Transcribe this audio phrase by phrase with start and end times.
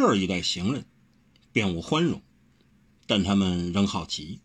[0.00, 0.86] 这一带行人
[1.52, 2.22] 便无欢容，
[3.06, 4.40] 但他们仍好奇，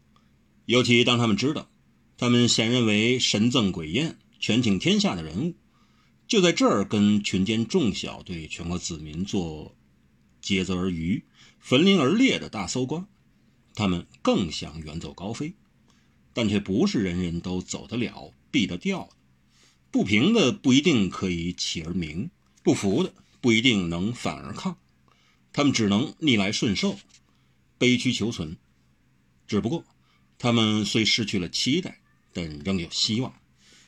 [0.66, 1.70] 尤其当他们知道，
[2.18, 5.56] 他们显认为神憎鬼厌、权倾天下的人物，
[6.28, 9.74] 就在这儿跟群间众小对全国子民做
[10.42, 11.24] 竭泽而渔、
[11.58, 13.08] 焚林而猎的大搜刮，
[13.74, 15.54] 他们更想远走高飞，
[16.34, 19.16] 但却不是人人都走得了、避得掉的。
[19.90, 22.30] 不平的不一定可以起而明，
[22.62, 24.78] 不服的不一定能反而抗，
[25.56, 27.00] 他们只能逆来顺受，
[27.78, 28.58] 悲屈求存。
[29.48, 29.86] 只不过，
[30.38, 32.02] 他们虽失去了期待，
[32.34, 33.32] 但仍有希望；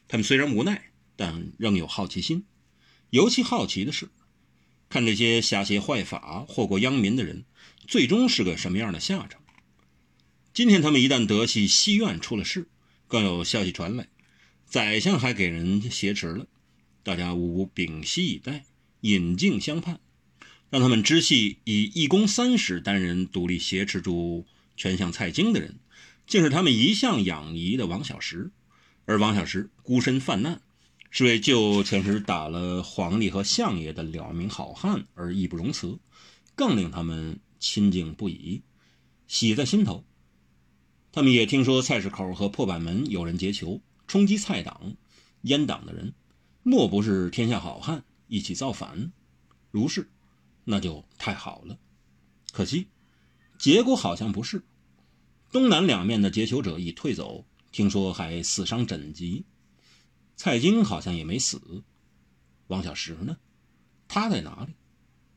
[0.07, 2.45] 他们虽然无奈，但仍有好奇心。
[3.09, 4.07] 尤其好奇的是，
[4.87, 7.43] 看这些瞎邪坏法、祸国殃民的人，
[7.85, 9.41] 最终是个什么样的下场。
[10.53, 12.69] 今天他们一旦得悉西院出了事，
[13.09, 14.07] 更有消息传来。
[14.65, 16.47] 宰相还给人挟持了，
[17.03, 18.63] 大家无不屏息以待，
[19.01, 19.99] 引颈相盼。
[20.69, 25.79] 让他们知悉以一公三使单人独立挟持住权相蔡京的人，
[26.25, 28.51] 竟是他们一向仰疑的王小石。
[29.05, 30.61] 而王小石孤身犯难，
[31.09, 35.99] 是为救前时打了皇帝和相爷的两名好汉而义不容辞，
[36.55, 38.61] 更令他们亲敬不已，
[39.27, 40.03] 喜在心头。
[41.13, 43.81] 他们也听说菜市口和破板门有人劫囚。
[44.05, 44.95] 冲击蔡党、
[45.43, 46.13] 阉党的人，
[46.63, 49.11] 莫不是天下好汉一起造反？
[49.69, 50.09] 如是，
[50.69, 51.79] 那就太好了。
[52.51, 52.87] 可惜，
[53.57, 54.61] 结果好像不是。
[55.49, 59.43] 东南两面的劫囚者已退走，听说还死伤枕藉。
[60.35, 61.83] 蔡京好像也没死。
[62.67, 63.37] 王小石呢？
[64.09, 64.73] 他在哪里？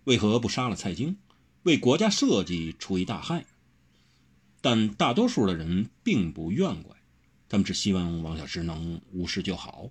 [0.03, 1.17] 为何不杀了蔡京，
[1.63, 3.47] 为国家社稷除一大害？
[4.61, 6.97] 但大多数的人并不怨怪。
[7.49, 9.91] 他们只希望王小石能无事就好，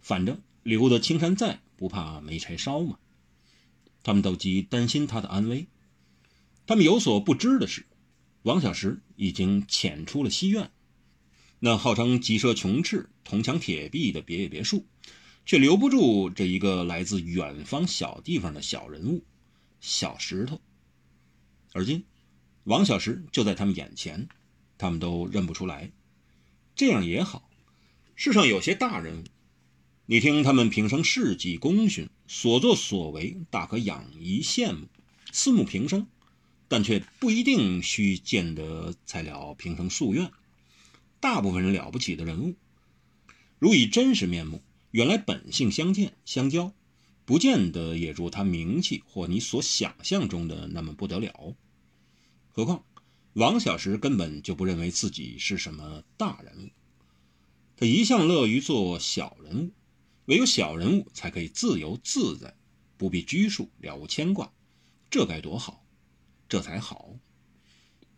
[0.00, 2.98] 反正留得青山在，不怕没柴烧嘛。
[4.02, 5.66] 他们都极担心他的安危。
[6.66, 7.86] 他们有所不知的是，
[8.42, 10.70] 王小石已经潜出了西院，
[11.58, 14.86] 那号称鸡舍琼翅、铜墙铁壁的别野别墅，
[15.44, 19.24] 却留不住这一个来自远方小地方的小人物——
[19.80, 20.60] 小石头。
[21.72, 22.04] 而今，
[22.64, 24.28] 王小石就在他们眼前，
[24.78, 25.92] 他们都认不出来。
[26.74, 27.50] 这样也好，
[28.14, 29.24] 世上有些大人物，
[30.12, 34.88] 你听他们平生事迹功勋、所作所为，大可仰夷羡慕、
[35.30, 36.08] 思慕平生，
[36.66, 40.32] 但却不一定需见得才了平生夙愿。
[41.20, 42.56] 大部分人了不起的人物，
[43.60, 46.74] 如以真实面目，原来本性相见相交，
[47.24, 51.54] 不见得也如他名气或你所想象中的那么不得了。
[52.48, 52.82] 何况。
[53.34, 56.70] 王小石根本就不认为自己是什么大人物，
[57.76, 59.70] 他一向乐于做小人物，
[60.30, 62.54] 唯有小人物才可以自由自在，
[62.96, 64.52] 不必拘束，了无牵挂，
[65.10, 65.84] 这该多好，
[66.48, 67.16] 这才好。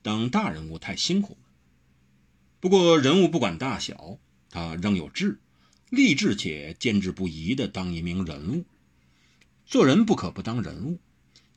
[0.02, 1.48] 当大人物太辛苦了。
[2.60, 4.18] 不过人物不管大小，
[4.50, 5.40] 他仍有志，
[5.88, 8.66] 立志且坚持不移的当一名人物。
[9.64, 11.00] 做人不可不当人物，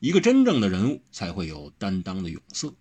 [0.00, 2.74] 一个真正的人物才会有担当的勇色。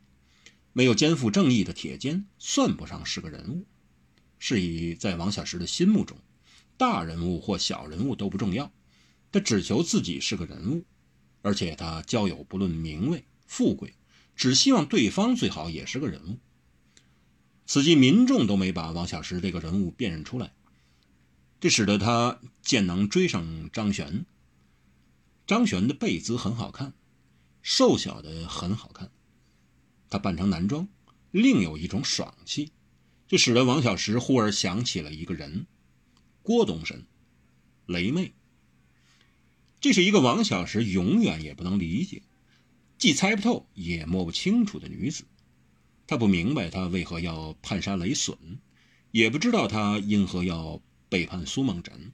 [0.72, 3.66] 没有肩负正义的铁肩，算不上是个人物。
[4.40, 6.18] 是以，在王小石的心目中，
[6.78, 8.72] 大人物或小人物都不重要，
[9.32, 10.84] 他只求自己是个人物，
[11.42, 13.94] 而且他交友不论名位富贵，
[14.36, 16.38] 只希望对方最好也是个人物。
[17.66, 20.54] 此际民众都没把王小石这个人物辨认出来，
[21.60, 24.26] 这使得他渐能追上张悬。
[25.48, 26.94] 张悬的背姿很好看，
[27.62, 29.12] 瘦小的很好看。
[30.10, 30.88] 他扮成男装，
[31.32, 32.72] 另有一种爽气，
[33.28, 35.68] 这使得王小石忽而想起了一个人——
[36.46, 37.08] 郭东神，
[37.88, 38.32] 雷妹。
[39.82, 42.22] 这是一个王小石永远也不能理解，
[43.00, 45.26] 既猜不透也摸不清楚的女子。
[46.06, 48.38] 他不明白她为何要叛杀雷损，
[49.10, 50.80] 也不知道她因何要
[51.10, 52.14] 背叛苏梦枕。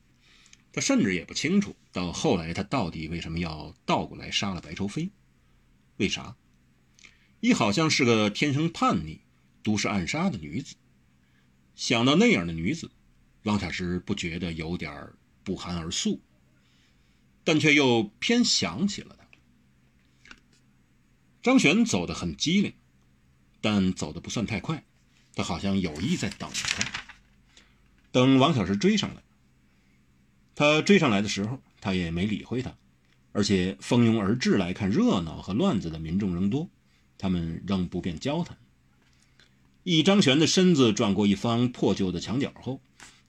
[0.71, 5.09] 他甚至也不清楚，到后来他到底为什么要倒过来杀了白愁飞？
[5.97, 6.37] 为啥？
[7.41, 9.19] 一好像是个天生叛逆、
[9.61, 10.75] 都市暗杀的女子。
[11.75, 12.91] 想到那样的女子，
[13.43, 15.09] 王小石不觉得有点
[15.43, 16.19] 不寒而栗，
[17.43, 19.25] 但却又偏想起了他。
[21.41, 22.73] 张璇走得很机灵，
[23.61, 24.83] 但走得不算太快，
[25.33, 27.03] 他好像有意在等他，
[28.11, 29.23] 等王小石追上来。
[30.53, 32.75] 他追上来的时候，他也没理会他，
[33.31, 36.69] 而且蜂拥而至来看热闹和乱子的民众仍多。
[37.17, 38.57] 他们仍不便交谈。
[39.83, 42.81] 一张悬的身子转过一方破旧的墙角后，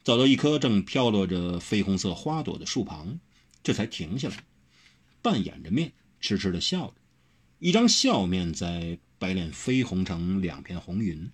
[0.05, 3.21] 走到一棵正飘落着绯红色花朵的树旁，
[3.63, 4.45] 这才停下来，
[5.23, 6.95] 半掩着面，痴痴地笑着，
[7.61, 11.31] 一张笑面在白脸绯红成两片红云。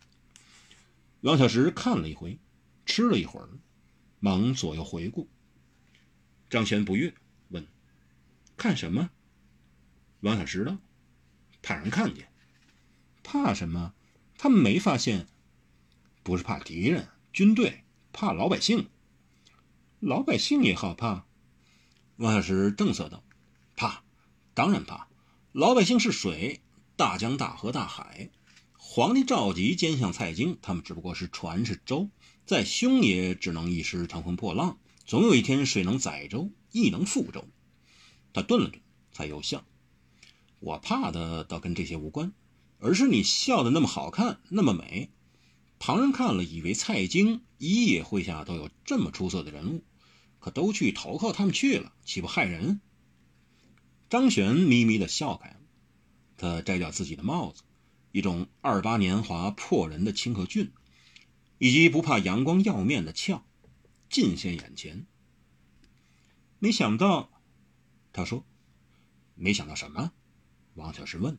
[1.23, 2.39] 王小石看了一回，
[2.85, 3.49] 吃了一会儿，
[4.21, 5.29] 忙左右回顾。
[6.51, 7.13] 张璇不悦，
[7.49, 7.67] 问
[8.57, 9.11] ：“看什么？”
[10.21, 10.77] 王小石道
[11.63, 12.29] ：“怕人看见。
[13.25, 13.95] ”“怕什么？
[14.37, 15.27] 他们没发现。
[16.23, 17.85] 不是怕敌人、军队，
[18.21, 18.89] 怕老百姓。
[20.01, 21.25] 老百姓也好怕。”
[22.19, 23.23] 王小石正色道
[23.77, 24.03] ：“怕，
[24.55, 25.07] 当然怕。
[25.53, 26.61] 老百姓是水，
[26.97, 28.31] 大江大河大海。
[28.77, 32.11] 皇帝召集奸相蔡京，他们只不过是船是舟，
[32.45, 37.45] 再凶也只能一时乘风破浪。”总有一天，水能载舟，亦能覆舟。
[38.33, 38.83] 他顿了顿，
[39.13, 39.65] 才又笑。
[40.59, 42.33] 我怕的倒跟这些无关，
[42.81, 45.09] 而是你笑得那么好看，那么美，
[45.79, 49.85] 旁人看了以为蔡京一野麾下都有这么出色的人物，
[50.39, 52.81] 可都去投靠他们去了，岂不害人？
[54.11, 55.61] 张璇咪咪的笑开了，
[56.37, 57.63] 他摘掉自己的帽子，
[58.13, 60.73] 一种二八年华破人的清和俊，
[61.59, 63.45] 以及不怕阳光耀面的俏。
[64.11, 65.07] 尽现眼前。
[66.59, 67.31] 没想到，
[68.13, 68.45] 他说
[69.37, 70.13] ：“没想到什么？”
[70.75, 71.39] 王小石问。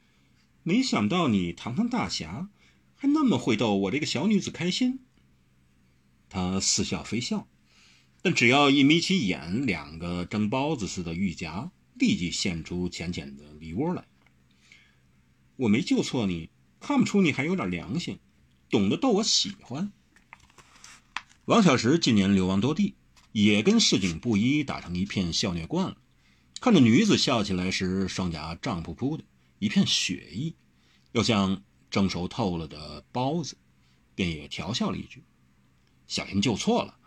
[0.64, 2.48] “没想到你堂堂大侠，
[2.98, 5.00] 还那么会逗我这个小女子开心。”
[6.28, 7.48] 他似笑非笑，
[8.20, 14.04] 但只要一眯起眼，两个蒸包子似的玉颊立即现出浅浅的梨窝来。
[15.56, 16.50] 我没救错你，
[16.80, 18.18] 看不出你还有点良心，
[18.68, 19.90] 懂得逗我喜欢。
[21.46, 22.94] 王小石近年流亡多地，
[23.32, 25.96] 也跟市井布衣打成一片，笑谑惯了。
[26.60, 29.24] 看着女子笑起来时，双颊胀扑扑的，
[29.58, 30.54] 一片血意，
[31.12, 33.56] 又像蒸熟透了的包子，
[34.14, 35.22] 便也调笑了一句
[36.06, 36.98] ：“小心救错了。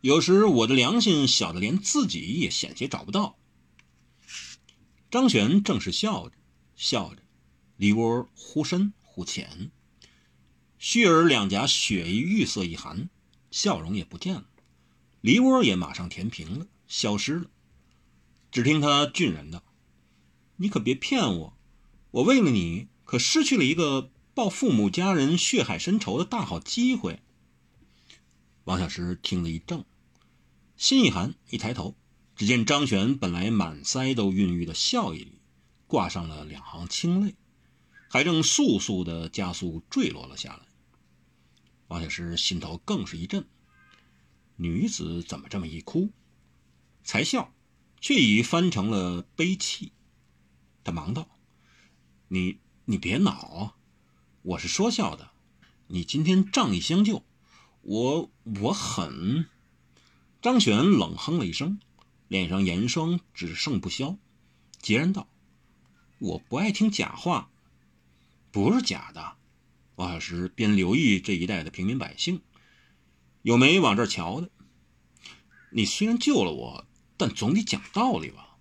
[0.00, 3.38] 有时我的良心小的连自己也险些找不到。”
[5.10, 6.36] 张璇正是笑着
[6.74, 7.22] 笑着，
[7.76, 9.70] 梨窝忽深忽浅，
[10.78, 13.08] 须儿两颊血一玉色一寒。
[13.52, 14.44] 笑容也不见了，
[15.22, 17.48] 梨窝也马上填平了，消失了。
[18.50, 19.62] 只听他俊然道
[20.56, 21.56] ：“你可别骗我，
[22.10, 27.22] 我为了你可失去了一个报父母家人血海深仇的大好机会。”
[28.64, 29.86] 王小石听了一怔，
[30.76, 31.96] 心一寒，一抬头，
[32.34, 35.40] 只见张璇本来满腮都孕育的笑意里，
[35.86, 37.36] 挂上了两行清泪，
[38.10, 40.66] 还正簌簌的加速坠落了下来。
[41.86, 43.46] 王小石心头更是一震，
[44.56, 46.10] 女子怎么这么一哭，
[47.04, 47.54] 才笑，
[48.00, 49.92] 却已翻成了悲泣。
[50.82, 51.28] 他忙道
[52.26, 53.74] ：“你你别恼，
[54.42, 55.30] 我是说笑的。
[55.88, 57.24] 你今天仗义相救，
[57.82, 58.30] 我
[58.62, 59.46] 我很。”
[60.40, 61.80] 张璇冷哼了一声，
[62.28, 64.16] 脸上严霜只剩不消，
[64.80, 65.26] 截然道
[66.20, 67.50] ：“我不爱听假话，
[68.52, 69.34] 不是假的。”
[69.96, 72.40] 王小石边留意这一带的平民百姓，
[73.42, 74.48] 有没往这儿瞧的？
[75.70, 76.86] 你虽然救了我，
[77.16, 78.58] 但总得讲道理吧？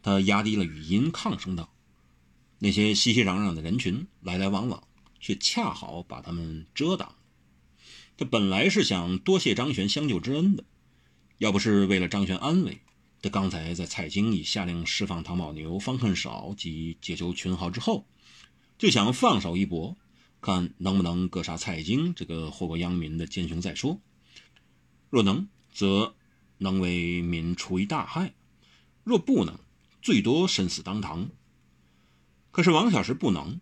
[0.00, 1.74] 他压低了语音，抗声道
[2.64, 4.86] ：“那些熙熙攘攘的人群来来往往，
[5.18, 7.16] 却恰好把他们遮挡。
[8.16, 10.62] 他本来是想多谢张璇相救之恩的，
[11.38, 12.80] 要不是为了张璇安危，
[13.20, 18.06] 他刚才在蔡京已下令释放唐宝牛、方恨少及解救群豪之后，
[18.78, 19.96] 就想放手一搏。”
[20.40, 24.00] 看能不能格杀蔡京这个祸国殃民的奸雄再说。
[25.10, 26.14] 若能，则
[26.58, 28.32] 能为民除一大害；
[29.02, 29.58] 若不能，
[30.00, 31.28] 最多身死当堂。
[32.52, 33.60] 可是王小石不能，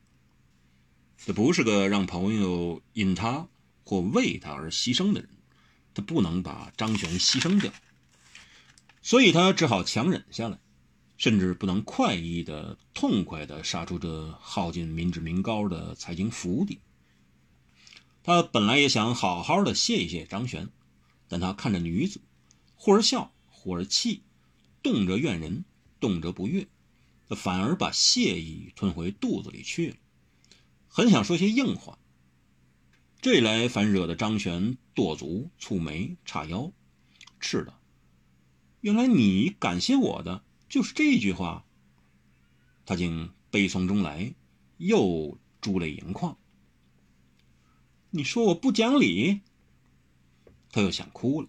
[1.26, 3.48] 他不是个让朋友因他
[3.84, 5.30] 或为他而牺牲的人，
[5.94, 7.72] 他不能把张璇牺牲掉，
[9.00, 10.58] 所以他只好强忍下来。
[11.16, 16.78] 甚至不能快意的、痛快的杀出这耗尽民脂民膏的财经府邸。
[18.22, 20.70] 他本来也想好好的谢一谢张璇，
[21.28, 22.22] 但他看着女子，
[22.74, 24.22] 忽而笑，忽而气，
[24.82, 25.66] 动辄怨人，
[26.00, 26.66] 动辄不悦，
[27.36, 29.96] 反而把谢意吞回肚子里去了。
[30.88, 31.98] 很想说些硬话，
[33.20, 36.72] 这来反惹得张璇跺足、蹙眉、叉腰，
[37.38, 37.80] 斥道
[38.80, 41.64] ：“原来你感谢我的。”就是这句话，
[42.86, 44.34] 他竟悲从中来，
[44.76, 46.38] 又珠泪盈眶。
[48.10, 49.40] 你说我不讲理，
[50.70, 51.48] 他又想哭了。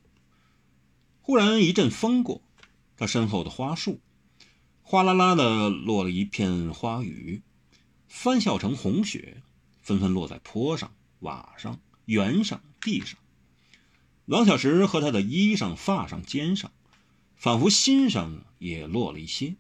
[1.22, 2.42] 忽然一阵风过，
[2.98, 4.00] 他身后的花树
[4.92, 7.44] 哗啦啦的落了一片花雨，
[8.10, 9.42] 翻笑成红雪，
[9.82, 13.18] 纷纷落在坡上、瓦上、园上、地上。
[14.26, 16.74] 王小石和他的衣裳、发上、肩上。
[17.38, 19.56] 仿佛心上也落了一些，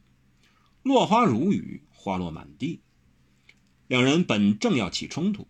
[0.83, 2.81] 落花如雨，花落满地。
[3.87, 5.47] 两人本正要起冲突，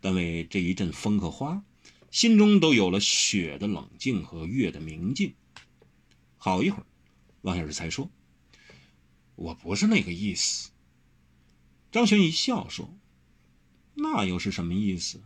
[0.00, 1.62] 但为这一阵风和花，
[2.10, 5.34] 心中都有了雪的冷静和月的明净。
[6.36, 6.86] 好一会儿，
[7.42, 8.10] 王小石才说
[9.40, 10.70] ：“我不是那个意思。”
[11.90, 12.94] 张轩一笑说
[13.94, 15.22] ：“那又是什么意思？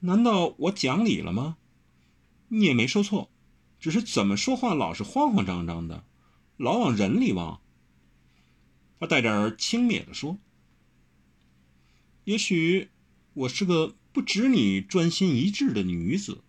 [0.00, 1.56] 难道我讲理了吗？
[2.48, 3.30] 你也没说错，
[3.80, 6.04] 只是怎么说话老是慌慌张张的，
[6.58, 7.60] 老往人里望。”
[9.00, 10.38] 他带点轻蔑地说
[12.24, 12.90] ：“也许
[13.32, 16.42] 我是个不值你专心一致的女子。”